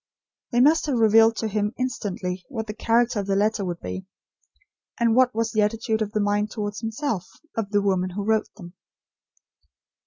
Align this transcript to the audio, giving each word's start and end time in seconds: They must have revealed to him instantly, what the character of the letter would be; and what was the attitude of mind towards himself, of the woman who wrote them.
They 0.51 0.61
must 0.61 0.87
have 0.87 0.97
revealed 0.97 1.35
to 1.35 1.47
him 1.47 1.73
instantly, 1.77 2.43
what 2.49 2.65
the 2.65 2.73
character 2.73 3.19
of 3.19 3.27
the 3.27 3.35
letter 3.35 3.63
would 3.63 3.79
be; 3.81 4.07
and 4.99 5.15
what 5.15 5.35
was 5.35 5.51
the 5.51 5.61
attitude 5.61 6.01
of 6.01 6.15
mind 6.15 6.49
towards 6.49 6.79
himself, 6.79 7.29
of 7.55 7.69
the 7.69 7.83
woman 7.83 8.09
who 8.09 8.25
wrote 8.25 8.49
them. 8.57 8.73